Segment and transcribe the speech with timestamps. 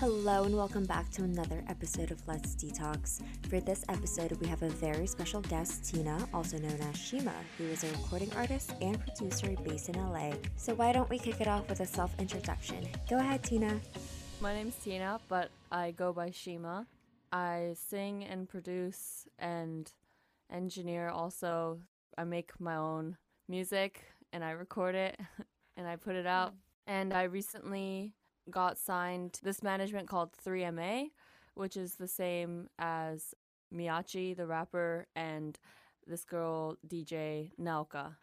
[0.00, 3.20] Hello and welcome back to another episode of Let's Detox.
[3.48, 7.64] For this episode, we have a very special guest, Tina, also known as Shima, who
[7.64, 10.34] is a recording artist and producer based in LA.
[10.54, 12.86] So why don't we kick it off with a self-introduction?
[13.10, 13.80] Go ahead, Tina.
[14.40, 16.86] My name's Tina, but I go by Shima.
[17.32, 19.90] I sing and produce and
[20.48, 21.80] engineer also.
[22.16, 23.16] I make my own
[23.48, 25.18] music and I record it
[25.76, 26.52] and I put it out.
[26.52, 26.56] Mm.
[26.86, 28.14] And I recently
[28.50, 31.10] got signed this management called 3MA,
[31.54, 33.34] which is the same as
[33.74, 35.58] Miyachi, the rapper, and
[36.06, 38.16] this girl, DJ Naoka.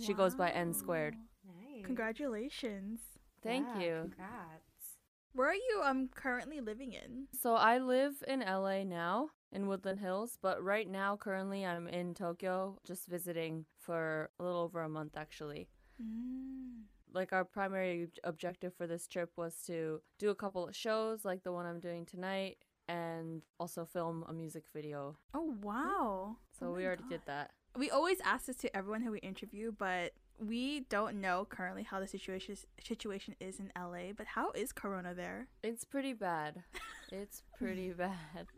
[0.00, 1.14] She goes by N squared.
[1.46, 1.84] Nice.
[1.84, 3.00] Congratulations.
[3.42, 4.00] Thank Yeah, you.
[4.02, 4.98] Congrats.
[5.32, 7.28] Where are you um currently living in?
[7.40, 12.14] So I live in LA now in Woodland Hills, but right now currently I'm in
[12.14, 15.68] Tokyo just visiting for a little over a month actually.
[16.02, 16.84] Mm.
[17.12, 21.42] Like our primary objective for this trip was to do a couple of shows like
[21.42, 22.58] the one I'm doing tonight
[22.88, 25.16] and also film a music video.
[25.34, 26.36] Oh wow.
[26.58, 27.50] So Oh we already did that.
[27.76, 32.00] We always ask this to everyone who we interview, but we don't know currently how
[32.00, 34.12] the situation situation is in LA.
[34.16, 35.48] But how is Corona there?
[35.62, 36.62] It's pretty bad.
[37.12, 38.48] It's pretty bad.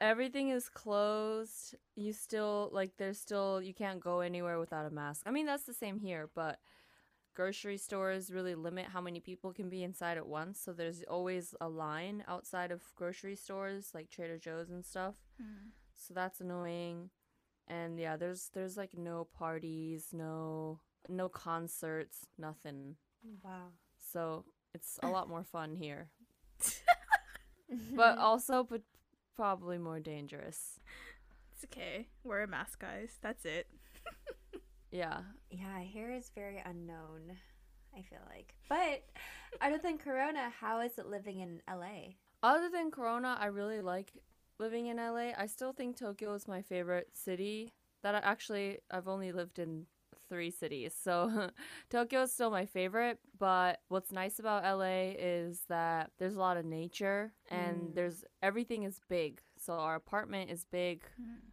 [0.00, 1.74] Everything is closed.
[1.94, 5.22] You still like there's still you can't go anywhere without a mask.
[5.26, 6.58] I mean that's the same here, but
[7.36, 11.54] grocery stores really limit how many people can be inside at once, so there's always
[11.60, 15.14] a line outside of grocery stores like Trader Joe's and stuff.
[15.38, 15.68] Hmm.
[15.94, 17.10] So that's annoying.
[17.68, 22.96] And yeah, there's there's like no parties, no no concerts, nothing.
[23.44, 23.68] Wow.
[23.98, 26.08] So it's a lot more fun here.
[27.94, 28.82] but also but
[29.34, 30.80] probably more dangerous.
[31.54, 32.08] It's okay.
[32.24, 33.18] Wear a mask, guys.
[33.20, 33.66] That's it.
[34.96, 35.18] Yeah.
[35.50, 37.36] Yeah, here is very unknown,
[37.94, 38.54] I feel like.
[38.66, 39.04] But
[39.60, 42.14] other than Corona, how is it living in LA?
[42.42, 44.12] Other than Corona, I really like
[44.58, 45.32] living in LA.
[45.36, 47.74] I still think Tokyo is my favorite city.
[48.02, 49.84] That I actually I've only lived in
[50.28, 50.94] three cities.
[51.00, 51.50] So
[51.90, 56.56] Tokyo is still my favorite, but what's nice about LA is that there's a lot
[56.56, 57.94] of nature and Mm.
[57.94, 59.40] there's everything is big.
[59.58, 61.04] So our apartment is big.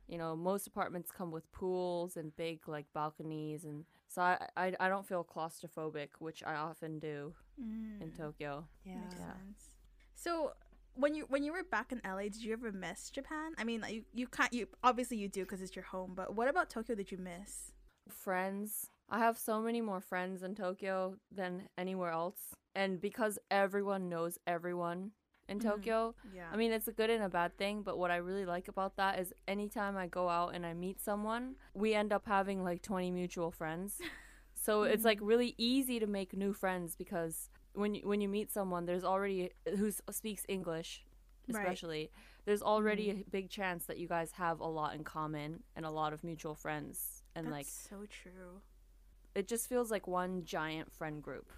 [0.07, 4.73] You know, most apartments come with pools and big like balconies and so I I,
[4.79, 8.17] I don't feel claustrophobic, which I often do in Mm.
[8.17, 8.67] Tokyo.
[8.83, 8.95] Yeah.
[8.95, 9.33] Makes Yeah.
[9.33, 9.63] sense.
[10.15, 10.53] So
[10.95, 13.53] when you when you were back in LA, did you ever miss Japan?
[13.57, 16.13] I mean, you you can't you obviously you do because it's your home.
[16.15, 16.95] But what about Tokyo?
[16.95, 17.72] Did you miss?
[18.09, 18.89] Friends.
[19.09, 22.39] I have so many more friends in Tokyo than anywhere else.
[22.75, 25.11] And because everyone knows everyone
[25.47, 25.63] in Mhm.
[25.63, 26.49] Tokyo, Yeah.
[26.51, 28.95] I mean, it's a good and a bad thing, but what I really like about
[28.95, 32.81] that is anytime I go out and I meet someone, we end up having like
[32.81, 33.99] 20 mutual friends.
[34.55, 38.49] So it's like really easy to make new friends because when you, when you meet
[38.49, 41.03] someone, there's already who speaks English,
[41.49, 41.57] Right.
[41.59, 42.11] especially.
[42.45, 45.89] There's already a big chance that you guys have a lot in common and a
[45.91, 48.61] lot of mutual friends, and That's like so true.
[49.35, 51.51] it just feels like one giant friend group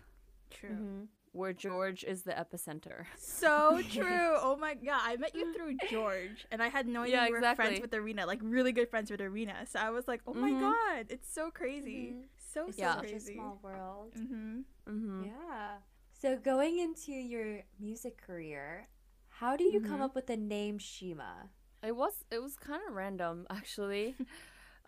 [0.52, 0.70] True.
[0.70, 1.04] Mm-hmm.
[1.34, 3.06] where George is the epicenter.
[3.18, 4.36] So true.
[4.38, 7.34] Oh my god, I met you through George, and I had no idea Yeah, you
[7.34, 9.66] were friends with Arena, like really good friends with Arena.
[9.68, 10.60] So I was like, oh my Mhm.
[10.62, 12.24] god, it's so crazy, Mhm.
[12.38, 12.96] so It's so Yeah.
[13.02, 14.14] such a small world.
[14.16, 14.60] Mm-hmm.
[14.88, 15.24] Mm-hmm.
[15.26, 15.78] Yeah.
[16.14, 18.88] So going into your music career,
[19.28, 20.04] how do you come Mhm.
[20.06, 21.50] up with the name Shima?
[21.84, 24.16] It was it was kind of random actually.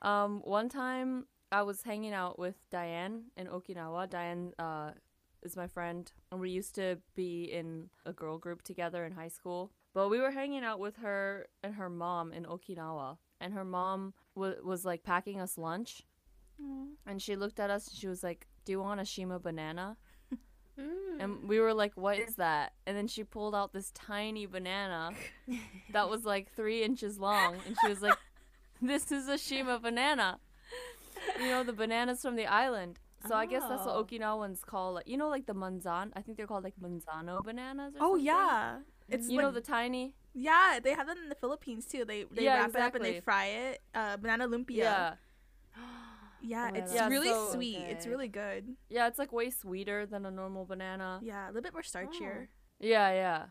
[0.02, 4.10] um, one time I was hanging out with Diane in Okinawa.
[4.10, 4.92] Diane uh,
[5.44, 9.30] is my friend, and we used to be in a girl group together in high
[9.30, 9.72] school.
[9.94, 14.14] But we were hanging out with her and her mom in Okinawa, and her mom
[14.36, 16.04] w- was like packing us lunch,
[17.06, 19.98] and she looked at us and she was like, "Do you want a Shima banana?"
[21.20, 25.12] And we were like, "What is that?" And then she pulled out this tiny banana
[25.92, 28.18] that was like three inches long, and she was like,
[28.82, 30.40] "This is a Shima banana."
[31.40, 33.00] You know the bananas from the island.
[33.28, 34.04] So I guess that's what Oh.
[34.04, 36.12] Okinawans call like you know like the manzan.
[36.16, 37.94] I think they're called like manzano bananas.
[37.96, 38.26] Or Oh something.
[38.26, 38.78] yeah,
[39.10, 40.14] it's you like, know the tiny.
[40.34, 42.06] yeah they have that in the Philippines too.
[42.06, 43.22] They they Yeah, wrap it up and they exactly.
[43.22, 43.82] fry it.
[43.96, 44.76] Uh, banana lumpia.
[44.86, 45.14] Yeah,
[46.42, 47.10] yeah, Oh my it's God.
[47.12, 47.78] really Yeah, so sweet.
[47.78, 48.12] It's good.
[48.12, 48.76] really good.
[48.90, 49.08] yeah.
[49.08, 51.20] It's like way sweeter than a normal banana.
[51.24, 52.48] Yeah, a little bit more starchier.
[52.80, 53.46] Yeah, yeah.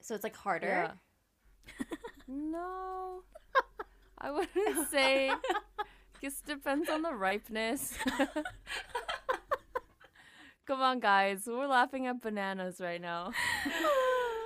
[0.00, 0.66] So it's like harder.
[0.68, 0.92] Yeah.
[2.28, 3.22] no,
[4.24, 5.30] I wouldn't say.
[6.22, 7.92] This depends on the ripeness.
[10.66, 11.42] Come on, guys.
[11.46, 13.32] We're laughing at bananas right now.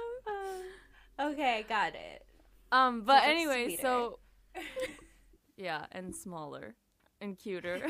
[1.21, 2.27] okay, got it.
[2.73, 3.83] Um, but anyway, sweeter.
[3.83, 4.19] so
[5.57, 6.75] yeah, and smaller
[7.21, 7.81] and cuter.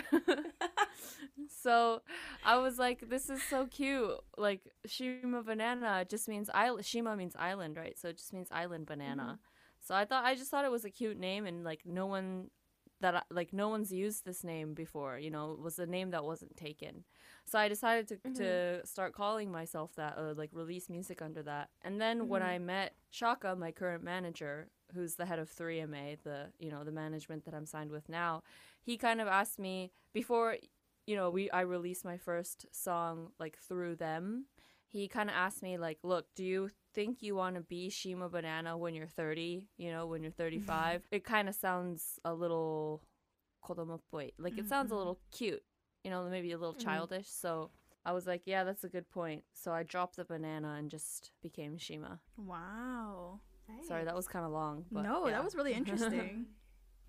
[1.48, 2.02] so
[2.44, 4.10] I was like, this is so cute.
[4.36, 6.84] Like Shima banana just means island.
[6.84, 7.98] Shima means island, right?
[7.98, 9.38] So it just means island banana.
[9.88, 12.50] So I thought I just thought it was a cute name, and like no one
[13.00, 15.18] that I, like no one's used this name before.
[15.18, 17.04] You know, it was a name that wasn't taken.
[17.46, 18.84] So I decided to to mm-hmm.
[18.84, 21.70] start calling myself that, or like release music under that.
[21.80, 22.50] And then when mm-hmm.
[22.50, 26.92] I met Shaka, my current manager, who's the head of 3MA, the you know the
[26.92, 28.42] management that I'm signed with now,
[28.82, 30.58] he kind of asked me before
[31.06, 34.48] you know we I released my first song like through them.
[34.86, 36.68] He kind of asked me like, "Look, do you
[36.98, 39.68] think you want to be Shima Banana when you're 30?
[39.76, 40.42] You know, when you're mm-hmm.
[40.42, 41.02] 35?
[41.12, 43.02] it kind of sounds a little
[43.64, 44.00] kodomo
[44.38, 44.98] Like it sounds a mm-hmm.
[44.98, 45.62] little cute,
[46.02, 46.88] you know, maybe a little mm-hmm.
[46.88, 47.28] childish.
[47.28, 47.70] So
[48.04, 49.44] I was like, yeah, that's a good point.
[49.52, 52.18] So I dropped the banana and just became Shima.
[52.36, 53.40] Wow.
[53.86, 54.86] Sorry, that was kind of long.
[54.90, 55.34] But no, yeah.
[55.34, 56.46] that was really interesting.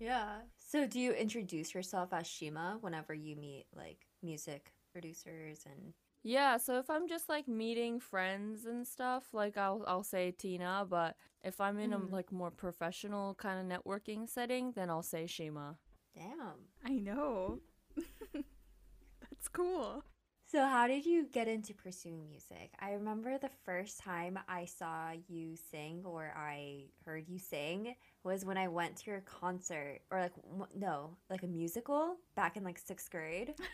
[0.02, 0.36] Yeah.
[0.56, 5.92] So do you introduce yourself as Shima whenever you meet like music producers and
[6.22, 10.86] Yeah, so if I'm just like meeting friends and stuff, like I'll I'll say Tina,
[10.88, 12.10] but if I'm in Mm.
[12.10, 15.78] a like more professional kind of networking setting, then I'll say Shima.
[16.14, 16.68] damn.
[16.84, 17.60] I know.
[18.34, 20.04] That's cool.
[20.46, 22.72] So how did you get into pursuing music?
[22.80, 27.94] I remember the first time I saw you sing or I heard you sing
[28.24, 30.32] was when I went to your concert or like
[30.74, 33.54] no, like a musical back in like 6th grade.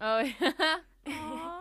[0.00, 0.78] Oh yeah.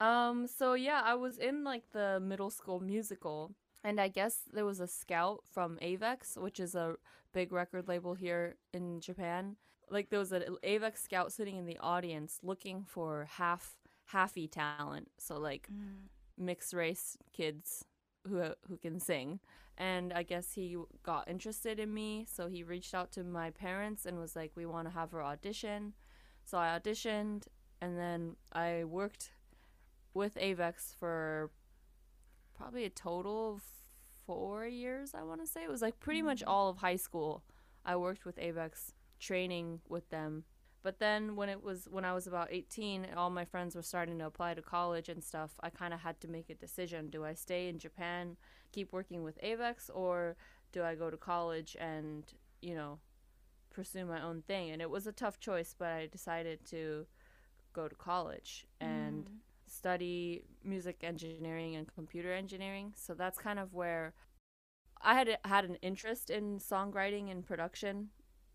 [0.00, 4.64] Um, so yeah, I was in like the middle school musical, and I guess there
[4.64, 6.94] was a scout from Avex, which is a
[7.32, 9.56] big record label here in Japan.
[9.90, 13.78] Like there was an Avex scout sitting in the audience looking for half
[14.12, 15.68] halfy talent, so like
[16.36, 17.84] mixed race kids
[18.28, 19.40] who who can sing.
[19.76, 24.06] And I guess he got interested in me, so he reached out to my parents
[24.06, 25.94] and was like, "We want to have her audition."
[26.48, 27.42] So I auditioned,
[27.82, 29.32] and then I worked
[30.14, 31.50] with Avex for
[32.56, 33.62] probably a total of
[34.24, 35.62] four years, I want to say.
[35.62, 36.48] It was like pretty much mm-hmm.
[36.48, 37.44] all of high school.
[37.84, 40.44] I worked with Avex, training with them.
[40.82, 43.82] But then when it was when I was about 18, and all my friends were
[43.82, 47.10] starting to apply to college and stuff, I kind of had to make a decision.
[47.10, 48.38] Do I stay in Japan,
[48.72, 50.34] keep working with Avex, or
[50.72, 52.24] do I go to college and,
[52.62, 53.00] you know,
[53.70, 54.70] pursue my own thing?
[54.70, 57.06] And it was a tough choice, but I decided to
[57.72, 59.32] go to college and mm.
[59.66, 62.92] study music engineering and computer engineering.
[62.96, 64.14] So that's kind of where
[65.00, 68.08] I had had an interest in songwriting and production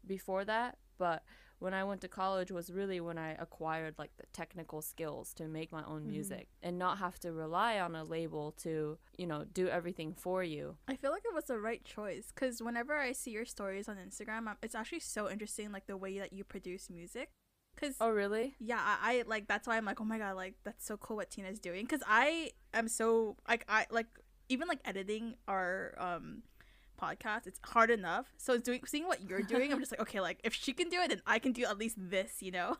[0.05, 1.23] before that, but
[1.63, 5.47] when I went to college was really when I acquired like the technical skills to
[5.47, 9.45] make my own music and not have to rely on a label to, you know,
[9.53, 10.75] do everything for you.
[10.89, 13.95] I feel like it was the right choice because whenever I see your stories on
[13.95, 17.29] Instagram, um, it's actually so interesting, like the way that you produce music.
[17.79, 18.55] Cause Oh, really?
[18.59, 21.15] yeah, I, I like that's why I'm like, oh my god, like that's so cool
[21.15, 21.87] what Tina's doing.
[21.87, 24.07] Cause I am so like I like
[24.49, 26.43] even like editing our um
[27.01, 28.25] podcast, it's hard enough.
[28.37, 30.89] So it's doing seeing what you're doing, I'm just like, okay, like if she can
[30.89, 32.77] do it, then I can do at least this, you know?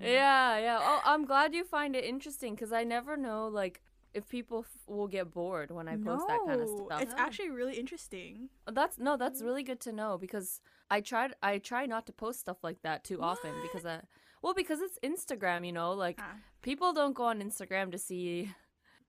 [0.00, 0.78] Yeah, yeah.
[0.80, 3.80] Oh, I'm glad you find it interesting because I never know like
[4.12, 7.00] if people f- will get bored when I post that kind of stuff.
[7.00, 8.48] It's actually really interesting.
[8.70, 10.60] That's no, that's really good to know because
[10.90, 14.00] I tried I try not to post stuff like that too often because I
[14.42, 16.34] well because it's Instagram, you know, like Ah.
[16.60, 18.50] people don't go on Instagram to see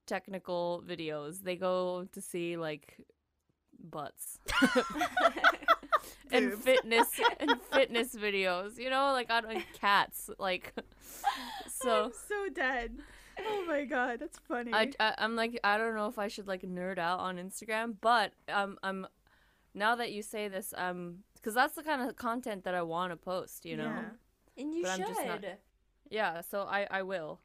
[0.06, 1.44] technical videos.
[1.44, 2.98] They go to see like
[3.90, 4.40] butts
[6.32, 7.08] and fitness
[7.40, 10.74] and fitness videos, you know, like on and cats like
[11.68, 13.00] so I'm so dead.
[13.40, 14.74] Oh my god, that's funny.
[14.74, 17.96] I, I I'm like I don't know if I should like nerd out on Instagram,
[18.02, 19.08] but um I'm
[19.74, 23.12] now that you say this um because that's the kind of content that I want
[23.12, 23.86] to post, you know.
[23.86, 24.04] Yeah.
[24.64, 25.08] And you But I'm should.
[25.08, 25.44] just not-
[26.10, 27.40] Yeah, so I I will.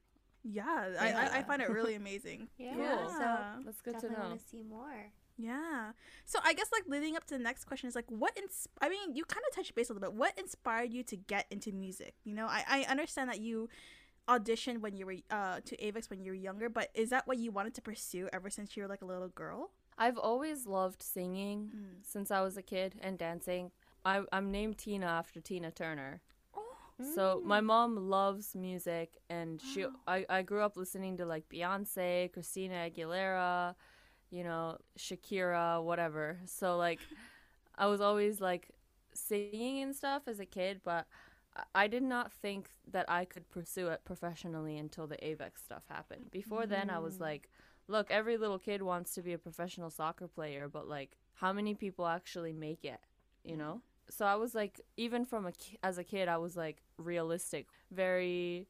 [0.49, 2.47] Yeah, I, I, I find it really amazing.
[2.59, 2.75] yeah.
[2.75, 3.09] Cool.
[3.11, 4.29] So That's good to definitely know.
[4.29, 5.11] want to see more.
[5.39, 5.93] Yeah.
[6.25, 8.89] So I guess like leading up to the next question is like what ins- I
[8.89, 10.17] mean, you kind of touched base a little bit.
[10.19, 12.15] What inspired you to get into music?
[12.25, 13.69] You know, I, I understand that you
[14.29, 17.39] auditioned when you were uh to Avex when you were younger, but is that what
[17.39, 19.71] you wanted to pursue ever since you were like a little girl?
[19.99, 21.97] I've always loved singing Mm.
[22.03, 23.71] since I was a kid and dancing.
[24.05, 26.21] I I'm named Tina after Tina Turner.
[26.55, 26.65] Oh.
[27.15, 29.87] So my mom loves music, and she.
[30.07, 33.75] I, I grew up listening to like Beyonce, Christina Aguilera,
[34.31, 36.39] you know Shakira, whatever.
[36.47, 37.01] So like,
[37.77, 38.71] I was always like
[39.15, 41.07] singing and stuff as a kid, but
[41.75, 46.31] I- did not think that I could pursue it professionally until the AVEX stuff happened.
[46.31, 47.23] Before then, I was mm.
[47.23, 47.51] like,
[47.89, 51.75] look, every little kid wants to be a professional soccer player, but like, how many
[51.75, 53.01] people actually make it?
[53.45, 53.59] You mm.
[53.59, 53.83] know?
[54.11, 55.53] So I was like, even from a
[55.83, 58.69] as a kid, I was like realistic, very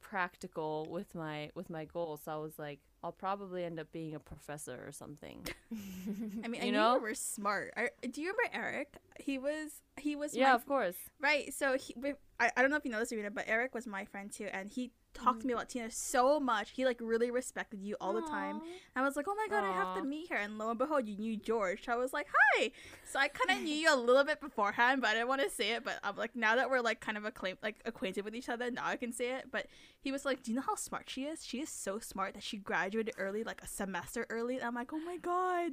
[0.00, 2.22] practical with my with my goals.
[2.24, 5.46] So I was like, I'll probably end up being a professor or something.
[6.44, 6.94] I mean, I You knew know?
[6.96, 7.72] you were smart.
[7.76, 8.96] I, do you remember Eric?
[9.20, 10.96] He was he was yeah, my of course.
[11.20, 11.52] Right.
[11.54, 11.94] So he,
[12.40, 14.48] I, I don't know if you know this, Arena, but Eric was my friend too,
[14.52, 15.48] and he talked to Mm-hmm.
[15.48, 16.70] me about Tina so much.
[16.70, 18.60] He like really respected you all the time.
[18.96, 20.36] I was like, oh my god, I have to meet her.
[20.36, 21.84] And lo and behold, you knew George.
[21.84, 22.70] So I was like, hi.
[23.04, 25.50] So I kind of knew you a little bit beforehand, but I didn't want to
[25.50, 25.84] say it.
[25.84, 27.24] But I'm like, now that we're like kind of
[27.62, 29.46] like acquainted with each other, now I can say it.
[29.50, 29.66] But
[30.00, 31.44] he was like, do you know how smart she is?
[31.44, 34.56] She is so smart that she graduated early, like a semester early.
[34.56, 35.72] And I'm like, oh my god.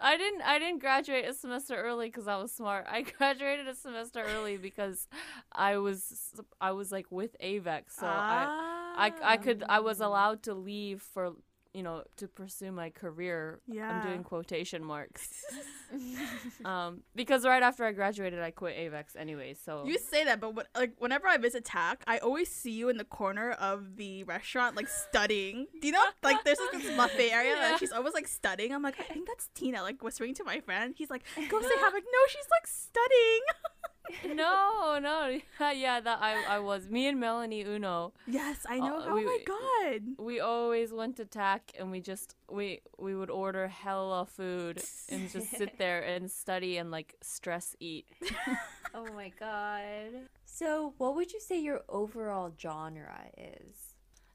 [0.00, 2.86] I didn't I didn't graduate a semester early because I was smart.
[2.88, 5.08] I graduated a semester early because
[5.52, 8.61] I was I was like with AVEX, so I
[8.96, 11.32] I I could I was allowed to leave for
[11.74, 13.60] you know to pursue my career.
[13.66, 13.88] Yeah.
[13.90, 15.42] I'm doing quotation marks.
[16.64, 19.54] um, because right after I graduated, I quit AVEX anyway.
[19.54, 22.88] So You say that, but when, like whenever I visit TAC, I always see you
[22.90, 25.66] in the corner of the restaurant, like studying.
[25.80, 27.60] Do you know, like there's like, this buffet area Yeah.
[27.70, 28.72] that she's always like studying.
[28.74, 30.94] I'm like, I think that's Tina, like whispering to my friend.
[30.96, 31.86] He's like, go say hi.
[31.86, 33.40] I'm like, no, she's like studying.
[34.34, 35.38] no, no,
[35.72, 38.12] yeah, that I I was me and Melanie Uno.
[38.26, 38.96] yes, I know.
[38.98, 40.02] Uh, oh we- my god.
[40.18, 45.30] we always went to TAC and we just we we would order hella food and
[45.30, 48.06] just sit there and study and like stress eat.
[48.94, 50.28] oh my god.
[50.44, 53.94] So, what would you say your overall genre is?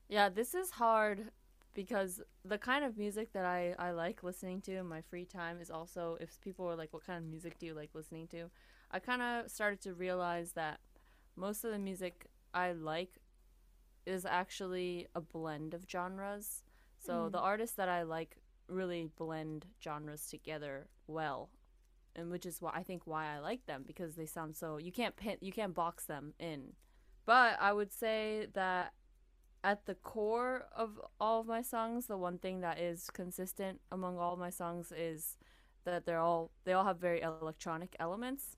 [0.09, 1.31] Yeah, this is hard
[1.73, 5.59] because the kind of music that I I like listening to in my free time
[5.61, 8.49] is also if people were like what kind of music do you like listening to?
[8.91, 10.79] I kind of started to realize that
[11.35, 13.19] most of the music I like
[14.05, 16.63] is actually a blend of genres.
[16.97, 17.31] So hmm.
[17.31, 21.49] the artists that I like really blend genres together well.
[22.15, 24.91] And which is why I think why I like them because they sound so you
[24.91, 26.73] can't pin you can't box them in.
[27.25, 28.93] But I would say that
[29.63, 34.17] at the core of all of my songs, the one thing that is consistent among
[34.17, 35.37] all of my songs is
[35.83, 38.57] that they're all they all have very electronic elements.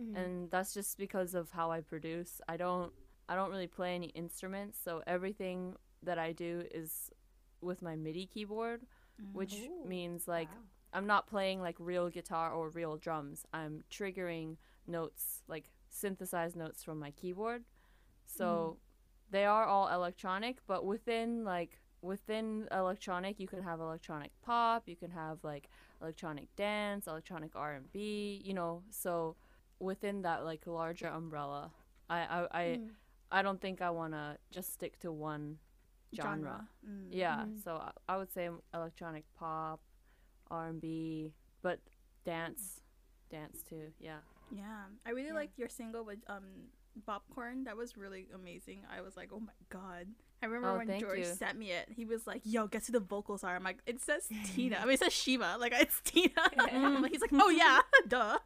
[0.00, 0.16] Mm-hmm.
[0.16, 2.40] And that's just because of how I produce.
[2.48, 2.92] I don't
[3.28, 7.10] I don't really play any instruments, so everything that I do is
[7.60, 8.82] with my MIDI keyboard,
[9.20, 9.36] mm-hmm.
[9.36, 10.58] which Ooh, means like wow.
[10.94, 13.46] I'm not playing like real guitar or real drums.
[13.52, 14.56] I'm triggering
[14.86, 17.64] notes, like synthesized notes from my keyboard.
[18.26, 18.78] So mm-hmm.
[19.30, 24.96] they are all electronic, but within like within electronic, you can have electronic pop, you
[24.96, 25.68] can have like
[26.00, 28.82] electronic dance, electronic R&B, you know.
[28.90, 29.36] So
[29.82, 31.70] within that like larger umbrella,
[32.08, 32.80] I I I,
[33.30, 35.58] I don't think I want to just stick to one
[36.14, 36.68] genre.
[36.88, 37.08] Mm.
[37.10, 39.80] Yeah, so I, I would say electronic pop,
[40.50, 41.80] R and B, but
[42.24, 42.80] dance,
[43.30, 43.92] dance too.
[43.98, 44.18] Yeah.
[44.54, 45.34] Yeah, I really Yeah.
[45.42, 46.68] liked your single with um
[47.06, 47.64] popcorn.
[47.64, 48.80] That was really amazing.
[48.94, 50.06] I was like, oh my god.
[50.42, 51.24] I remember Oh, when George you.
[51.24, 51.86] sent me it.
[51.94, 54.84] He was like, "Yo, guess who the vocals are?" I'm like, "It says Tina." I
[54.86, 55.56] mean, it says Shima.
[55.58, 56.34] Like, it's Tina.
[56.58, 56.72] Like-
[57.12, 58.38] He's like, "Oh yeah, duh."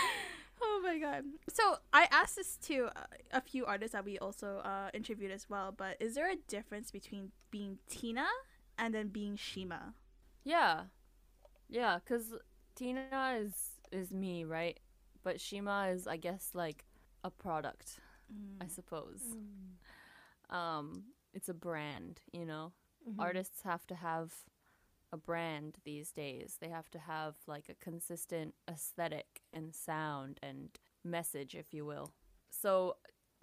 [0.62, 1.24] oh my god.
[1.48, 5.48] So I asked this to uh, a few artists that we also uh, interviewed as
[5.48, 5.72] well.
[5.76, 8.26] But is there a difference between being Tina
[8.78, 9.94] and then being Shima?
[10.44, 10.82] Yeah,
[11.68, 12.34] yeah, cause
[12.74, 13.54] Tina is
[13.90, 14.78] is me, right?
[15.22, 16.84] But Shima is, I guess, like
[17.22, 18.00] a product,
[18.60, 19.20] I suppose.
[20.50, 22.72] Um, it's a brand, you know.
[23.18, 24.32] Artists have to have
[25.12, 26.56] a brand these days.
[26.60, 30.70] They have to have like a consistent aesthetic and sound and
[31.04, 32.12] message, if you will.
[32.50, 32.96] So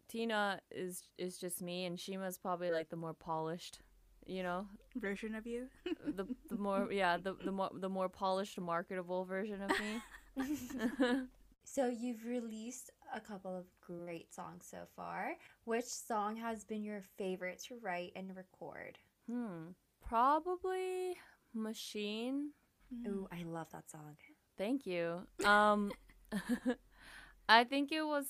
[0.08, 3.80] Tina is is just me, and Shima's probably like the more polished,
[4.26, 5.68] you know, Version of you?
[6.06, 10.02] the the more yeah the the more the more polished marketable version of me.
[11.66, 15.34] So, you've released a couple of great songs so far.
[15.66, 18.98] Which song has been your favorite to write and record?
[19.28, 19.70] hmm.
[20.02, 21.16] Probably
[21.54, 22.52] Machine.
[23.08, 24.18] Ooh, I love that song.
[24.58, 25.22] Thank you.
[25.44, 25.94] Um
[27.50, 28.26] I think it was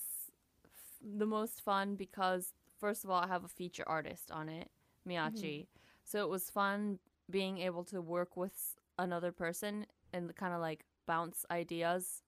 [0.66, 4.70] f- the most fun because first of all I have a feature artist on it,
[5.08, 5.68] Miyachi.
[6.04, 7.00] So it was fun
[7.30, 12.22] being able to work with another person and kind of like bounce ideas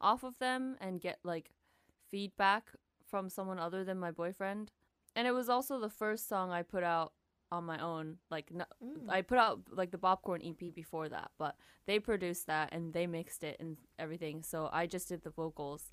[0.00, 1.50] off of them and get like
[2.10, 2.72] feedback
[3.06, 4.70] from someone other than my boyfriend.
[5.14, 7.12] And it was also the first song I put out
[7.50, 8.16] on my own.
[8.30, 8.52] Like
[9.08, 13.06] I put out like the Popcorn EP before that, but they produced that and they
[13.06, 14.42] mixed it and everything.
[14.42, 15.92] So I just did the vocals.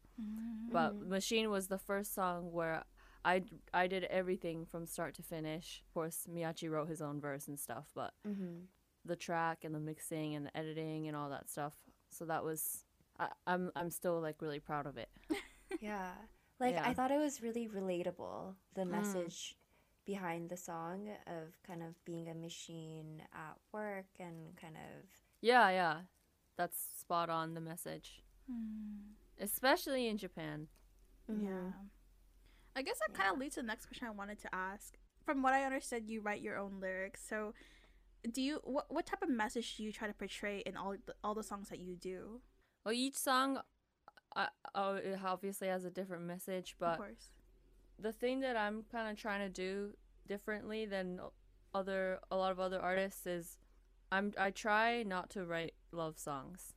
[0.71, 2.83] But Machine was the first song where
[3.23, 3.43] I
[3.73, 5.81] I did everything from start to finish.
[5.87, 8.65] Of course, Miyachi wrote his own verse and stuff, but Mm-hmm.
[9.05, 11.73] the track and the mixing and the editing and all that stuff.
[12.11, 12.85] So that was
[13.19, 15.09] I, I'm I'm still like really proud of it.
[15.81, 16.11] Yeah.
[16.59, 16.87] Like Yeah.
[16.87, 18.55] I thought it was really relatable.
[18.75, 18.91] The Mm.
[18.91, 19.55] message
[20.05, 25.05] behind the song of kind of being a machine at work and kind of
[25.41, 25.97] Yeah, yeah.
[26.57, 28.23] That's spot on the message.
[29.39, 30.67] Especially in Japan.
[31.29, 31.45] Mm-hmm.
[31.45, 31.71] Yeah.
[32.75, 34.97] I guess that kind of leads to the next question I wanted to ask.
[35.25, 37.21] From what I understood, you write your own lyrics.
[37.27, 37.53] So,
[38.31, 41.15] do you what what type of message do you try to portray in all the,
[41.23, 42.41] all the songs that you do?
[42.85, 43.59] Well, each song
[44.35, 47.31] uh, oh, obviously has a different message, of but course.
[47.99, 49.95] The thing that I'm kind of trying to do
[50.27, 51.19] differently than
[51.73, 53.57] other a lot of other artists is
[54.11, 56.73] I'm I try not to write love songs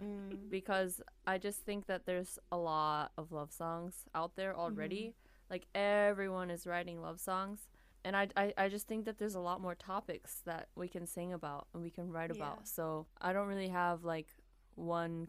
[0.00, 0.50] Mm.
[0.50, 5.14] because I just think that there's a lot of love songs out there already.
[5.48, 7.68] Like everyone is writing love songs.
[8.04, 11.06] And I, I, I just think that there's a lot more topics that we can
[11.06, 12.38] sing about and we can write Yeah.
[12.42, 12.66] about.
[12.66, 14.26] So I don't really have like
[14.74, 15.28] one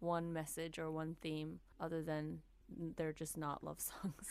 [0.00, 2.40] one message or one theme other than
[2.96, 4.26] they're just not love songs.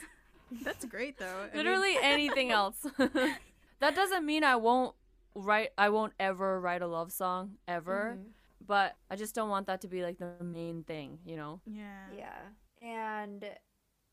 [0.64, 1.42] That's great though.
[1.44, 2.86] I mean, Literally anything else.
[3.80, 4.96] that doesn't mean I won't
[5.36, 8.32] write I won't ever write a love song ever, Mhm.
[8.66, 11.62] but I just don't want that to be like the main thing, you know?
[11.66, 12.08] yeah.
[12.16, 12.40] Yeah.
[12.82, 13.46] And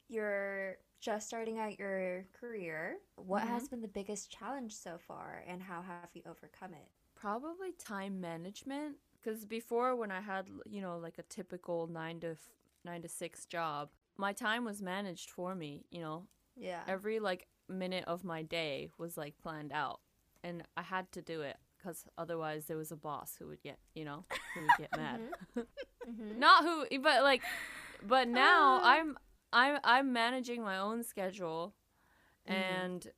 [0.08, 2.96] you're just starting out your career.
[3.16, 3.52] What Mm-hmm.
[3.54, 6.88] has been the biggest challenge so far and how have you overcome it?
[7.14, 12.30] Probably time management cuz before when I had, you know, like a typical 9 to
[12.32, 12.50] f-
[12.84, 16.26] 9 to 6 job, my time was managed for me, you know.
[16.56, 16.82] Yeah.
[16.88, 20.00] Every like minute of my day was like planned out
[20.44, 23.78] and I had to do it cuz otherwise there was a boss who would get,
[23.94, 25.20] you know, who would get mad.
[26.08, 26.36] Mhm.
[26.38, 27.42] not who but like
[28.02, 28.80] but now Uh.
[28.84, 29.18] i'm
[29.52, 31.74] i'm i'm managing my own schedule
[32.48, 32.54] Mhm.
[32.54, 33.12] and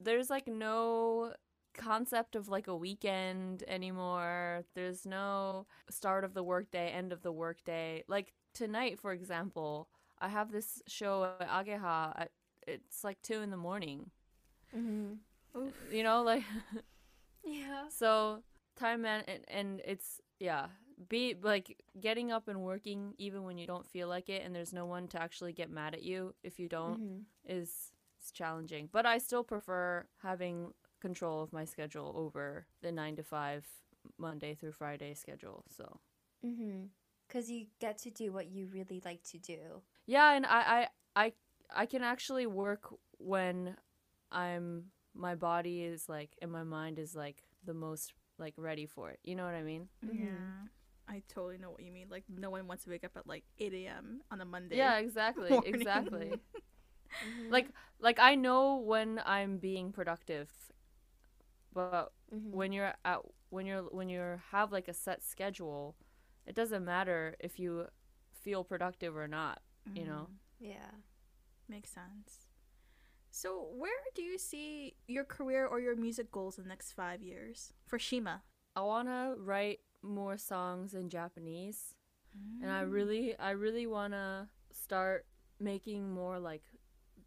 [0.00, 1.34] there's like no
[1.74, 7.32] concept of like a weekend anymore there's no start of the workday end of the
[7.32, 9.88] workday like tonight for example
[10.26, 12.30] i have this show at ageha at,
[12.66, 14.10] it's like two in the morning
[14.76, 15.18] Mhm.
[15.92, 16.42] you know like
[17.44, 17.88] Yeah.
[17.88, 18.42] so
[18.76, 20.66] time man and, and it's yeah
[21.08, 21.66] be like
[22.00, 25.08] getting up and working even when you don't feel like it and there's no one
[25.08, 27.24] to actually get mad at you if you don't Mhm.
[27.46, 33.16] is is challenging but i still prefer having control of my schedule over the 9
[33.16, 33.66] to 5
[34.18, 36.00] monday through friday schedule so
[36.44, 36.88] Mhm.
[37.28, 39.82] Cuz you get to do what you really like to do.
[40.06, 40.86] Yeah and i
[41.16, 41.32] i i,
[41.74, 43.76] I can actually work when
[44.32, 49.10] i'm my body is like and my mind is like the most like ready for
[49.10, 50.16] it you know what i mean Mhm.
[50.16, 50.68] Yeah.
[51.06, 52.06] I totally know what you mean.
[52.08, 54.22] Like no one wants to wake up at like 8 a.m.
[54.30, 54.76] on a Monday.
[54.76, 55.74] yeah exactly morning.
[55.74, 56.40] exactly
[57.24, 57.50] Mhm.
[57.50, 57.68] like
[58.00, 60.48] like I know when I'm being productive,
[61.74, 62.50] but Mhm.
[62.50, 63.18] when you're at
[63.50, 65.94] when you're when you have like a set schedule,
[66.46, 67.86] it doesn't matter if you
[68.42, 69.60] feel productive or not.
[69.92, 70.64] You know, mm-hmm.
[70.66, 70.90] Yeah.
[71.68, 72.46] Makes sense.
[73.30, 77.22] So, where do you see your career or your music goals in the next five
[77.22, 78.42] years for Shima?
[78.76, 81.94] I wanna write more songs in Japanese,
[82.60, 82.74] and Mm.
[82.74, 85.26] I really I really wanna start
[85.60, 86.62] making more like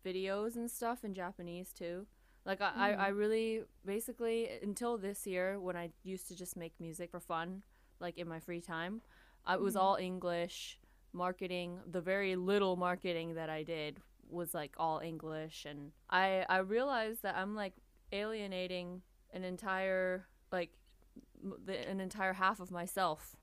[0.06, 2.08] videos and stuff in Japanese too.
[2.46, 3.18] Like I, I, I mm.
[3.18, 7.64] really basically until this year when I used to just make music for fun,
[8.00, 9.02] like in my free time,
[9.46, 9.82] I, it was mm.
[9.82, 10.80] all English
[11.18, 11.80] marketing.
[11.92, 14.00] The very little marketing that I did
[14.30, 17.74] was like all English, and I I realized that I'm like
[18.14, 19.02] alienating
[19.34, 20.72] an entire like
[21.66, 23.36] the, an entire half of myself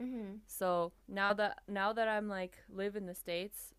[0.00, 0.40] Mhm.
[0.46, 3.72] so now that now that I'm like live in the states,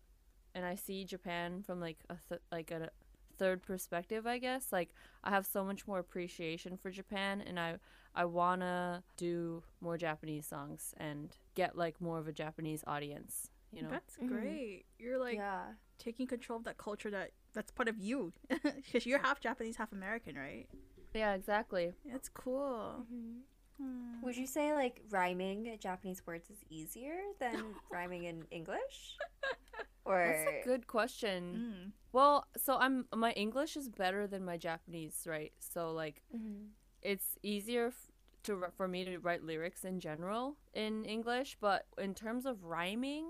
[0.54, 2.90] and I see Japan from like a th- like a
[3.38, 4.90] third perspective, I guess like
[5.24, 7.76] I have so much more appreciation for Japan, and I
[8.14, 13.50] I wanna do more Japanese songs and get like more of a Japanese audience.
[13.72, 14.28] You know, That's Mhm.
[14.28, 14.86] great.
[14.98, 15.74] You're like yeah.
[15.98, 19.92] taking control of that culture that that's part of you, because you're half Japanese, half
[19.92, 20.66] American, right?
[21.14, 21.92] yeah, exactly.
[22.10, 23.06] That's cool.
[23.10, 23.40] Mhm.
[23.78, 24.22] Hmm.
[24.22, 29.16] Would you say like rhyming Japanese words is easier than rhyming in English?
[30.06, 31.42] Or That's a good question.
[31.88, 31.92] Mm.
[32.12, 35.52] Well, so I'm my English is better than my Japanese, right?
[35.58, 36.70] So like Mhm.
[37.02, 38.10] it's easier f-
[38.44, 43.26] to for me to write lyrics in general in English, but in terms of rhyming,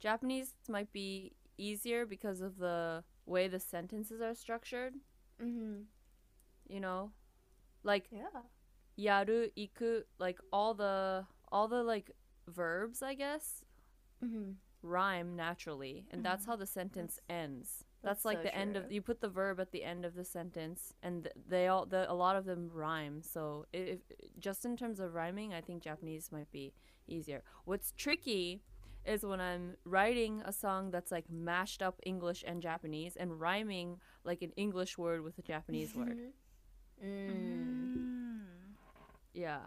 [0.00, 4.94] Japanese might be easier because of the way the sentences are structured.
[5.40, 5.86] Mhm.
[6.68, 7.12] You know,
[7.82, 8.42] like Yeah.
[8.98, 12.10] yaru, iku, like all the all the like
[12.48, 13.64] verbs, I guess,
[14.22, 14.56] Mhm.
[14.82, 17.84] Rhyme naturally, and that's how the sentence ends.
[18.02, 20.14] That's, that's like so the end of you put the verb at the end of
[20.14, 23.22] the sentence, and they all the a lot of them rhyme.
[23.22, 24.00] So if
[24.38, 26.72] just in terms of rhyming, I think Japanese might be
[27.06, 27.42] easier.
[27.64, 28.62] What's tricky
[29.04, 33.98] is when I'm writing a song that's like mashed up English and Japanese and rhyming
[34.24, 36.18] like an English word with a Japanese word.
[37.04, 37.30] Mm.
[37.30, 38.44] Mm,
[39.34, 39.58] Yeah.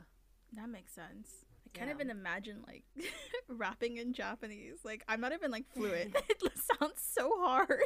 [0.53, 1.44] that makes sense.
[1.75, 1.95] I can't Yeah.
[1.95, 2.83] even imagine like
[3.49, 4.79] rapping in Japanese.
[4.83, 6.15] Like I'm not even like fluent.
[6.29, 7.81] it sounds so hard.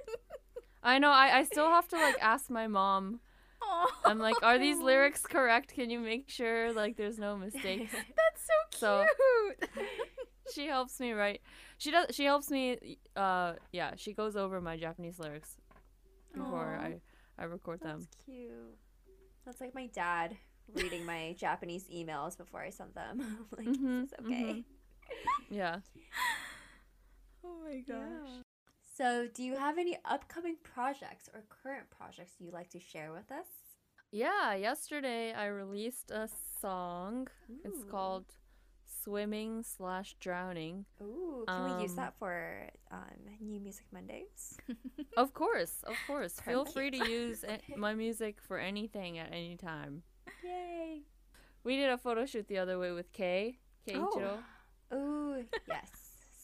[0.84, 1.10] I know.
[1.12, 3.20] I, I still have to like ask my mom.
[3.62, 3.88] Aw.
[4.06, 5.74] I'm like, are these lyrics correct?
[5.74, 7.92] Can you make sure like there's no mistakes?
[7.94, 9.06] That's so So-
[9.76, 9.88] cute.
[10.54, 11.42] she helps me write.
[11.78, 12.08] She does.
[12.16, 12.98] She helps me.
[13.16, 13.92] Uh, yeah.
[13.98, 15.58] She goes over my Japanese lyrics
[16.34, 16.84] before Aw.
[16.86, 16.96] I
[17.38, 18.00] I record them.
[18.02, 18.52] That's cute.
[19.46, 20.38] That's like my dad
[20.76, 23.48] reading my Japanese emails before I sent them.
[23.58, 24.44] like, Mhm, is this okay?
[24.44, 24.64] mhm.
[25.50, 25.80] Yeah.
[27.44, 27.98] oh my gosh.
[27.98, 28.42] Yeah.
[28.98, 33.32] So, do you have any upcoming projects or current projects you'd like to share with
[33.32, 33.48] us?
[34.12, 34.56] Yeah.
[34.56, 36.28] Yesterday I released a
[36.62, 37.28] song.
[37.64, 38.26] It's called
[39.04, 44.58] "Swimming slash Drowning." Ooh, can we use Um, that for um, New Music Mondays?
[45.16, 46.34] Of course, of course.
[46.42, 50.04] Feel free to use a- my music for anything at any time.
[50.44, 51.02] Yay!
[51.64, 53.60] We did a photo shoot the other way with Kay.
[53.88, 54.10] Kei Oh.
[54.92, 54.98] Ichiro.
[54.98, 55.90] Ooh, yes.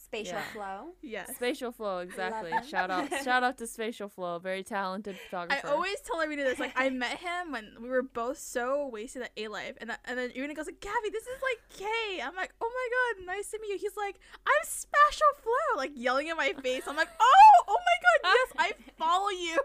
[0.04, 0.42] Spatial Yeah.
[0.52, 0.88] flow.
[1.02, 1.34] Yes.
[1.34, 2.52] Spatial Flow, exactly.
[2.70, 5.52] Shout out, shout out to Spatial Flow, very talented photographer.
[5.52, 5.74] I photographer.
[5.74, 6.60] always tell Irina this.
[6.60, 10.16] Like, I met him when we were both so wasted at A Life, and, and
[10.16, 13.50] then Irina goes like, "Gabby, this is like Kay." I'm like, "Oh my god, nice
[13.50, 16.84] to meet you." He's like, "I'm Spatial Flow," like yelling in my face.
[16.86, 19.58] I'm like, "Oh, oh my god, yes, I follow you."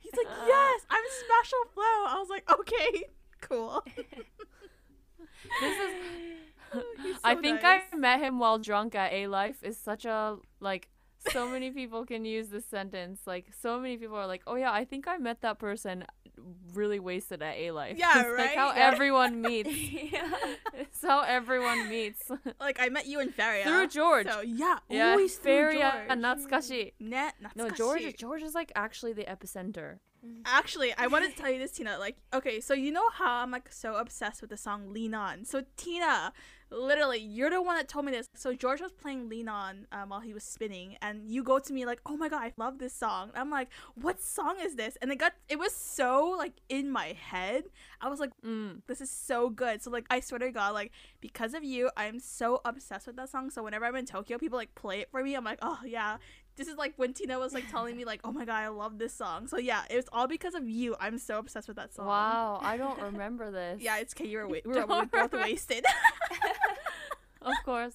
[0.00, 0.44] He's like, uh.
[0.46, 3.04] "Yes, I'm Spatial Flow." I was like, "Okay,
[3.48, 3.82] cool."
[5.60, 5.94] this is.
[7.02, 7.82] He's I think nice.
[7.92, 9.62] I met him while drunk at A Life.
[9.62, 10.88] Is such a like.
[11.30, 13.20] So many people can use this sentence.
[13.26, 16.04] Like so many people are like, "Oh yeah, I think I met that person
[16.74, 18.68] really wasted at A Life." Yeah, it's like how?
[18.74, 18.92] Yeah.
[18.92, 19.70] everyone meets.
[19.72, 20.30] yeah.
[20.74, 22.30] it's how everyone meets.
[22.60, 24.26] like I met you in Feria Through George.
[24.28, 26.08] So yeah, yeah, always through very George.
[26.10, 26.92] natsukashi.
[27.00, 28.16] Net, No, George.
[28.16, 29.98] George is like actually the epicenter.
[30.44, 31.98] Actually, I wanted to tell you this, Tina.
[31.98, 35.44] Like, okay, so you know how I'm like so obsessed with the song "Lean On."
[35.44, 36.32] So Tina,
[36.70, 38.26] literally, you're the one that told me this.
[38.34, 41.72] So George was playing "Lean On" um, while he was spinning, and you go to
[41.72, 44.96] me like, "Oh my god, I love this song." I'm like, "What song is this?"
[45.02, 47.64] And it got it was so like in my head.
[48.00, 48.82] I was like, Mm.
[48.86, 52.20] "This is so good." So like, I swear to God, like because of you, I'm
[52.20, 53.50] so obsessed with that song.
[53.50, 55.34] So whenever I'm in Tokyo, people like play it for me.
[55.34, 56.18] I'm like, "Oh yeah."
[56.56, 58.98] This is like when Tina was like telling me like, "Oh my god, I love
[58.98, 60.96] this song." So yeah, it was all because of you.
[60.98, 62.06] I'm so obsessed with that song.
[62.06, 63.82] Wow, I don't remember this.
[63.82, 64.26] Yeah, it's okay.
[64.26, 65.84] You were wa- we were, we were both wasted.
[67.42, 67.94] of course.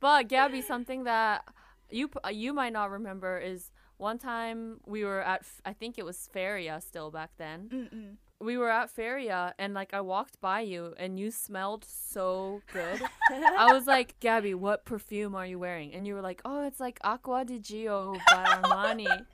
[0.00, 1.44] But Gabby, something that
[1.90, 6.04] you uh, you might not remember is one time we were at I think it
[6.04, 7.68] was Feria still back then.
[7.72, 8.16] Mm-mm.
[8.40, 13.02] We were at Feria and like I walked by you and you smelled so good.
[13.30, 15.92] I was like, Gabby, what perfume are you wearing?
[15.94, 19.26] And you were like, Oh, it's like Acqua di Gio by Armani.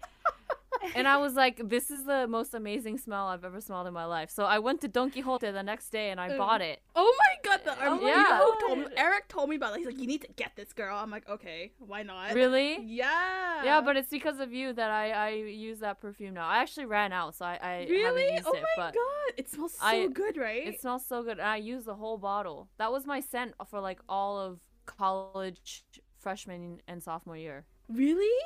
[0.94, 4.04] And I was like, This is the most amazing smell I've ever smelled in my
[4.04, 4.30] life.
[4.30, 6.38] So I went to Don Quijote the next day and I Mm.
[6.38, 6.80] bought it.
[6.94, 8.60] Oh my god, the my you know who God.
[8.66, 9.78] told me, Eric told me about it.
[9.78, 10.96] He's like, you need to get this girl.
[10.98, 12.32] I'm like, okay, why not?
[12.34, 12.78] Really?
[12.82, 13.64] Yeah.
[13.64, 16.46] Yeah, but it's because of you that I, I use that perfume now.
[16.48, 18.02] I actually ran out, so I, I really?
[18.04, 20.66] haven't used Oh my god, it smells so I- good, right?
[20.68, 21.38] it smells so good.
[21.38, 22.68] And I used the whole bottle.
[22.78, 25.84] That was my scent for like all of college
[26.18, 27.64] freshman and sophomore year.
[27.88, 28.42] really?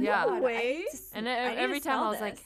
[0.00, 0.24] My Yeah.
[0.24, 0.74] God, I Way.
[0.78, 2.44] need to s- And I need every time I was like-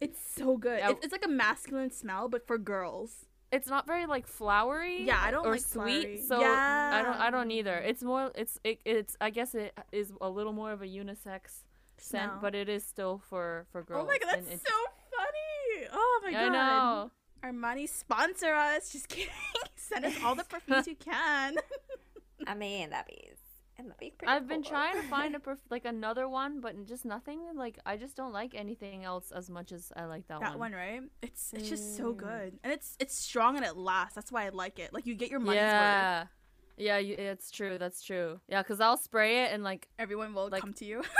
[0.00, 0.78] It's so good.
[0.80, 0.90] Yeah.
[0.90, 3.26] It's, it's like a masculine smell, but for girls.
[3.52, 5.02] It's not very like flowery.
[5.04, 6.02] Yeah, I don't or like sweet.
[6.02, 6.22] flowery.
[6.26, 7.76] So I don't I don't either.
[7.78, 11.62] It's more it's it, it's I guess it is a little more of a unisex
[11.96, 12.38] scent, Smell.
[12.42, 14.02] but it is still for for girls.
[14.02, 14.74] oh my god, that's it's- so
[15.16, 15.88] funny.
[15.92, 16.52] Oh my I god.
[16.52, 17.10] know.
[17.48, 18.90] Armani sponsor us.
[18.90, 19.30] Just kidding.
[19.76, 21.56] Send us all the perfumes you can.
[22.48, 23.30] I mean, that'd be,
[23.76, 27.04] that'd be pretty I've been trying to find a perf- like another one, but just
[27.04, 27.40] nothing.
[27.54, 30.72] Like I just don't like anything else as much as I like that, that one.
[30.72, 31.00] That one, right?
[31.22, 32.16] It's it's just so Mm.
[32.16, 34.14] good, and it's it's strong and it lasts.
[34.14, 34.92] That's why I like it.
[34.92, 35.70] Like you get your money's worth.
[35.70, 36.24] yeah,
[36.76, 37.78] yeah, you, it's true.
[37.78, 38.40] That's true.
[38.48, 41.02] Yeah, cause I'll spray it and like, Everyone will Like- come to you.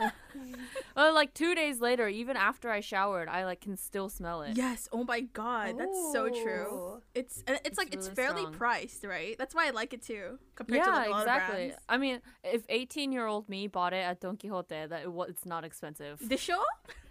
[0.96, 4.56] well, like two days later, even after I showered, I like can still smell it.
[4.56, 4.88] yes.
[4.92, 6.66] Oh my god, that's so true.
[6.72, 7.02] Ooh.
[7.14, 8.54] It's it's, like it's fairly strong.
[8.54, 9.36] priced, right?
[9.38, 10.38] That's why I like it too.
[10.54, 11.66] Compared to Yeah, like a lot of exactly.
[11.66, 11.76] brands.
[11.88, 15.24] I mean, if 18 year old me bought it at Don Quijote, that it, wa-
[15.24, 16.20] it's not expensive.
[16.28, 16.62] The show?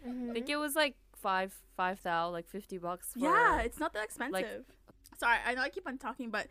[0.08, 0.30] Mm-hmm.
[0.30, 3.14] I think it was like five five thou, like 50 bucks.
[3.14, 4.66] For, Yeah, it's not that expensive.
[5.18, 6.48] Sorry, I know I keep on talking, but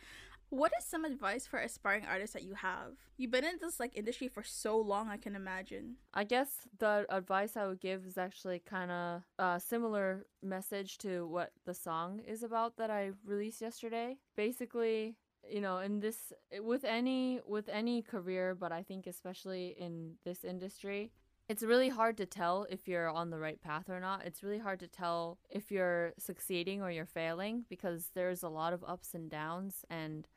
[0.52, 2.92] what is some advice for aspiring artists that you have?
[3.16, 5.96] You've been in this like industry for so long, I can imagine.
[6.12, 10.98] I guess the advice I would give is actually kind of a uh, similar message
[10.98, 14.18] to what the song is about that I released yesterday.
[14.36, 15.16] Basically,
[15.50, 20.44] you know, in this with any with any career, but I think especially in this
[20.44, 21.12] industry,
[21.48, 24.26] it's really hard to tell if you're on the right path or not.
[24.26, 28.74] It's really hard to tell if you're succeeding or you're failing because there's a lot
[28.74, 30.28] of ups and downs and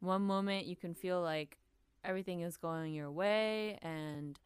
[0.00, 1.58] one moment you can feel like
[2.04, 4.38] everything is going your way and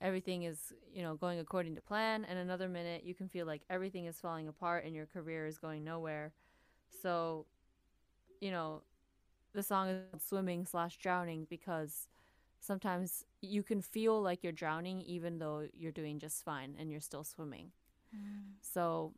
[0.00, 3.62] everything is, you know, going according to plan and another minute you can feel like
[3.70, 6.32] everything is falling apart and your career is going nowhere.
[7.02, 7.46] So,
[8.40, 8.82] you know,
[9.52, 12.08] the song is swimming slash drowning because
[12.60, 17.00] sometimes you can feel like you're drowning even though you're doing just fine and you're
[17.00, 17.72] still swimming.
[18.14, 18.54] Mm.
[18.60, 19.12] So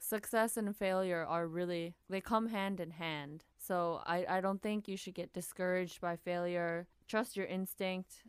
[0.00, 3.44] success and failure are really they come hand in hand.
[3.58, 6.86] So I, I don't think you should get discouraged by failure.
[7.06, 8.22] Trust your instinct.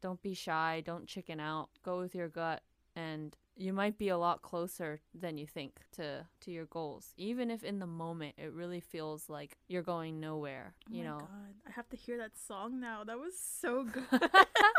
[0.00, 0.82] Don't be shy.
[0.84, 1.70] Don't chicken out.
[1.82, 2.62] Go with your gut
[2.94, 7.50] and you might be a lot closer than you think to to your goals even
[7.50, 11.18] if in the moment it really feels like you're going nowhere Oh you my know
[11.18, 11.28] God.
[11.66, 13.02] I have to hear that song now.
[13.04, 14.04] That was so good.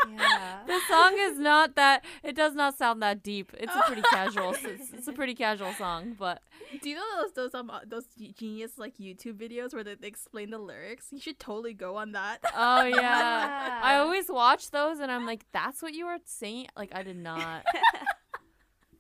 [0.10, 0.62] Yeah.
[0.66, 4.54] the song is not that it does not sound that deep it's a pretty casual
[4.64, 6.42] it's, it's a pretty casual song but
[6.82, 8.06] Do you know those those um uh, those
[8.40, 11.08] genius like YouTube videos where they, they explain the lyrics?
[11.12, 12.40] You should totally go on that.
[12.56, 16.92] oh yeah i always watch those and i'm like that's what you were saying like
[16.94, 17.64] i did not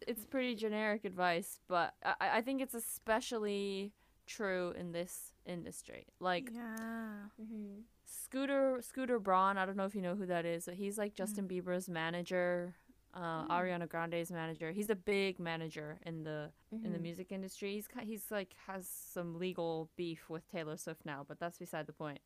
[0.09, 3.93] it's pretty generic advice but i, I think it's especially
[4.27, 7.29] true in this industry like yeah.
[7.41, 7.83] Mhm.
[8.05, 10.65] Scooter Scooter Braun, I don't know if you know who that is.
[10.65, 12.75] But he's like Justin Bieber's manager,
[13.13, 13.49] uh, Mm.
[13.49, 14.71] Ariana Grande's manager.
[14.71, 16.51] He's a big manager in the
[16.83, 17.01] in the Mhm.
[17.09, 17.73] music industry.
[17.75, 21.93] He's he's like has some legal beef with Taylor Swift now, but that's beside the
[21.93, 22.19] point.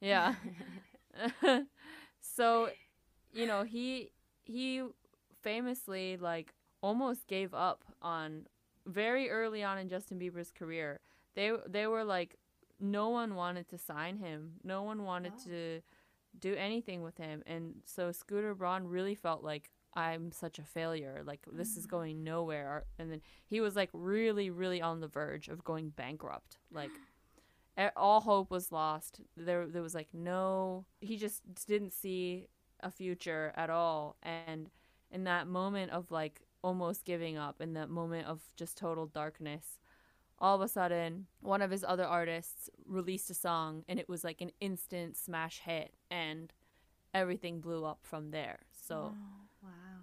[0.00, 0.34] Yeah.
[2.20, 2.70] so,
[3.32, 4.10] you know, he
[4.44, 4.82] he
[5.42, 8.46] famously like almost gave up on
[8.86, 11.00] very early on in Justin Bieber's career.
[11.34, 12.36] They they were like
[12.78, 14.54] no one wanted to sign him.
[14.62, 15.44] No one wanted Oh.
[15.48, 15.82] to
[16.38, 17.42] do anything with him.
[17.46, 21.22] And so Scooter Braun really felt like I'm such a failure.
[21.24, 21.90] Like this is mm-hmm.
[21.96, 22.84] going nowhere.
[22.98, 26.58] And then he was like really really on the verge of going bankrupt.
[26.72, 26.90] Like
[27.94, 29.20] all hope was lost.
[29.36, 32.48] There there was like no he just didn't see
[32.80, 34.70] a future at all and
[35.10, 39.78] in that moment of like almost giving up in that moment of just total darkness
[40.38, 44.24] all of a sudden one of his other artists released a song and it was
[44.24, 46.52] like an instant smash hit and
[47.14, 50.02] everything blew up from there so Oh, Wow.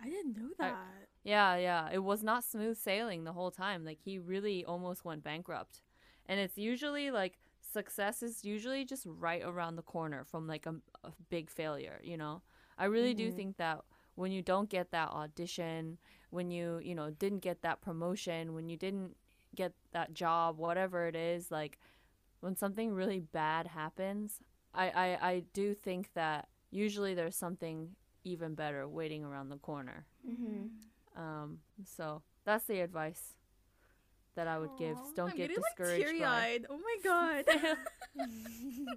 [0.00, 1.08] I didn't know I- that.
[1.24, 5.24] yeah yeah it was not smooth sailing the whole time like he really almost went
[5.24, 5.82] bankrupt
[6.26, 10.74] and it's usually like success is usually just right around the corner from like a,
[11.04, 12.42] a big failure you know
[12.78, 13.32] i really do Mhm.
[13.32, 13.80] think that
[14.18, 15.96] when you don't get that audition
[16.30, 19.16] when you you know didn't get that promotion when you didn't
[19.54, 21.78] get that job whatever it is like
[22.40, 24.40] when something really bad happens
[24.74, 27.90] i i, I do think that usually there's something
[28.24, 30.68] even better waiting around the corner Mhm.
[31.16, 33.34] um, so that's the advice
[34.36, 34.96] that I would give.
[35.16, 36.66] Don't I'm get getting, discouraged Like, teary-eyed.
[36.70, 37.44] Oh my god.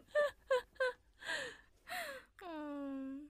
[2.44, 3.22] um,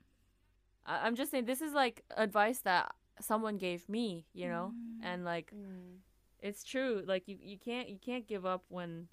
[0.86, 5.00] I- I'm just saying this is like advice that someone gave me, you know, Mm.
[5.06, 6.00] and like Mm.
[6.40, 7.04] it's true.
[7.06, 9.08] Like you, you can't you can't give up when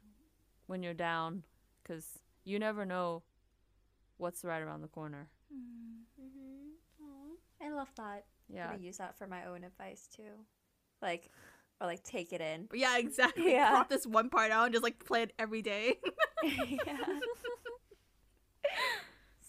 [0.66, 1.44] when you're down,
[1.82, 3.22] because you never know
[4.18, 5.28] what's right around the corner.
[5.52, 6.04] mm.
[6.20, 6.72] Mhm.
[7.02, 8.24] Aw, I love that.
[8.50, 8.66] I'm Yeah.
[8.72, 10.46] gonna use that for my own advice too.
[11.02, 11.30] Like,
[11.80, 12.68] or like take it in.
[12.72, 13.52] yeah, exactly.
[13.52, 13.70] Yeah.
[13.70, 16.00] Crop this one part out and just like play it every day.
[16.42, 17.20] yeah.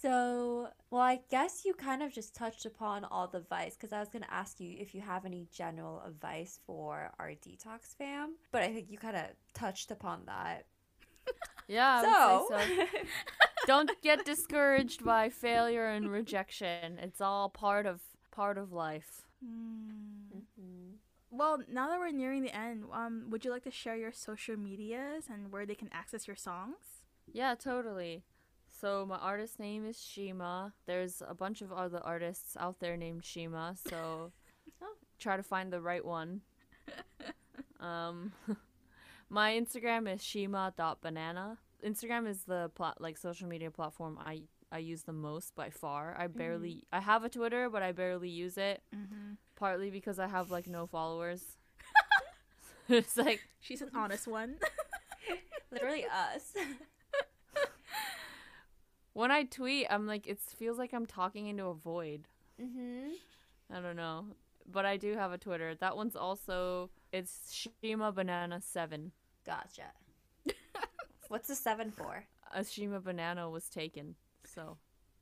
[0.02, 4.00] So, well, I guess you kind of just touched upon all the advice because I
[4.00, 8.36] was going to ask you if you have any general advice for our detox fam,
[8.52, 10.66] but I think you kind of touched upon that.
[11.68, 12.02] Yeah.
[12.02, 13.00] I so, would say so.
[13.68, 16.98] Don't get discouraged by failure and rejection.
[16.98, 19.28] It's all part of part of life.
[19.46, 20.32] Mm.
[20.34, 20.94] Mhm.
[21.30, 24.58] Well, now that we're nearing the end, um, would you like to share your social
[24.58, 27.04] medias and where they can access your songs?
[27.32, 28.24] Yeah, totally.
[28.80, 30.74] So my artist name is Shima.
[30.86, 34.32] There's a bunch of other artists out there named Shima, so
[34.82, 34.94] Oh.
[35.20, 36.42] try to find the right one.
[37.80, 38.32] Um
[39.30, 41.58] my Instagram is shima.banana.
[41.86, 46.16] Instagram is the plat like social media platform I I use the most by far.
[46.18, 49.34] I barely I have a Twitter, but I barely use it Mm-hmm.
[49.56, 51.44] partly because I have like no followers.
[52.90, 54.56] it's like She's an honest one.
[55.72, 56.54] Literally us.
[59.20, 62.22] When I tweet, I'm like it feels like I'm talking into a void.
[62.60, 63.10] mm-hmm.
[63.72, 64.26] I don't know.
[64.72, 65.76] But I do have a Twitter.
[65.76, 69.12] That one's also it's Shima Banana 7.
[69.46, 69.92] Gotcha.
[71.28, 72.24] What's the seven for?
[72.54, 74.78] A Ashima banana was taken, so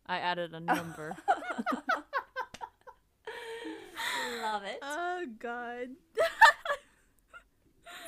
[0.05, 1.17] I added a number.
[4.41, 4.79] Love it.
[4.81, 5.87] Oh god.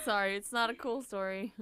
[0.06, 1.54] Sorry, it's not a cool story.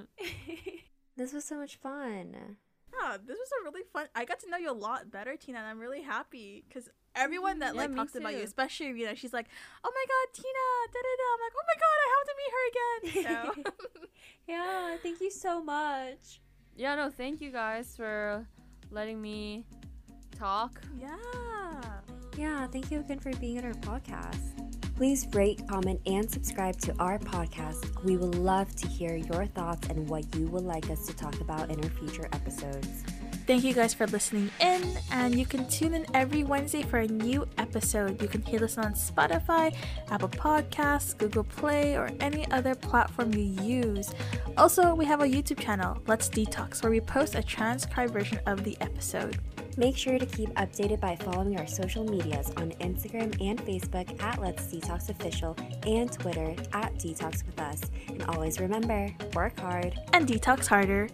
[1.17, 2.57] this was so much fun.
[3.01, 4.07] Yeah, this was a really fun.
[4.15, 7.59] I got to know you a lot better, Tina, and I'm really happy because everyone
[7.59, 7.75] that mm-hmm.
[7.75, 9.47] Yeah, like me talks about you, especially you know, she's like,
[9.83, 11.27] "Oh my god, Tina!" Da da da.
[11.33, 13.63] I'm like, "Oh my god, I have to meet her again."
[13.97, 14.03] So
[14.47, 16.41] Yeah, thank you so much.
[16.75, 18.47] yeah, no, thank you guys for
[18.91, 19.65] letting me
[20.37, 20.81] talk.
[20.99, 21.81] yeah.
[22.37, 24.66] Yeah, thank you again for being on our podcast.
[24.97, 28.03] Please rate, comment, and subscribe to our podcast.
[28.03, 31.39] We would love to hear your thoughts and what you would like us to talk
[31.39, 33.03] about in our future episodes.
[33.45, 37.07] Thank you guys for listening in, and you can tune in every Wednesday for a
[37.07, 38.19] new episode.
[38.23, 39.75] You can hear this on Spotify,
[40.09, 44.09] Apple Podcasts, Google Play, or any other platform you use.
[44.57, 48.63] Also, we have a YouTube channel, Let's Detox, where we post a transcribed version of
[48.63, 49.37] the episode.
[49.79, 54.41] Make sure to keep updated by following our social medias on Instagram and Facebook at
[54.41, 57.81] Let's Detox Official and Twitter at Detox With Us.
[58.07, 59.93] And always remember, work hard.
[60.13, 61.07] And detox harder.